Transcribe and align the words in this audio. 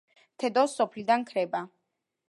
თედო 0.43 0.63
სოფლიდან 0.73 1.27
ქრება. 1.31 1.65